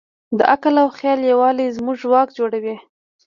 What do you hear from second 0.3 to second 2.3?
د عقل او خیال یووالی زموږ ځواک